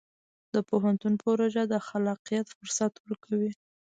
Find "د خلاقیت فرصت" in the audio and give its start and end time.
1.67-2.93